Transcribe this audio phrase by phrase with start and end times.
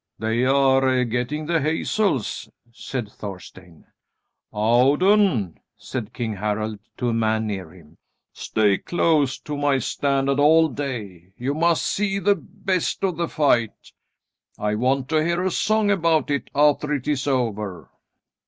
[0.17, 3.85] "They are getting the hazels," said Thorstein.
[4.51, 7.99] "Audun," said King Harald to a man near him,
[8.33, 11.33] "stay close to my standard all day.
[11.37, 13.91] You must see the best of the fight.
[14.57, 17.91] I want to hear a song about it after it is over."